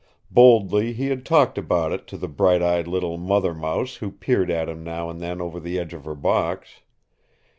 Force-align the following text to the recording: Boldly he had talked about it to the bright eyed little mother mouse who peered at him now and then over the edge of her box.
Boldly 0.31 0.93
he 0.93 1.09
had 1.09 1.23
talked 1.23 1.59
about 1.59 1.91
it 1.91 2.07
to 2.07 2.17
the 2.17 2.27
bright 2.27 2.63
eyed 2.63 2.87
little 2.87 3.19
mother 3.19 3.53
mouse 3.53 3.97
who 3.97 4.09
peered 4.09 4.49
at 4.49 4.67
him 4.67 4.83
now 4.83 5.11
and 5.11 5.21
then 5.21 5.39
over 5.39 5.59
the 5.59 5.77
edge 5.79 5.93
of 5.93 6.05
her 6.05 6.15
box. 6.15 6.79